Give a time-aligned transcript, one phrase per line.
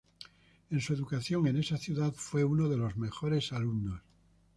[0.71, 4.01] En su educación en esa ciudad fue uno de los mejores alumnos.